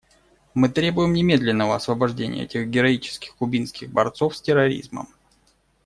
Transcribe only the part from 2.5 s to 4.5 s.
героических кубинских борцов с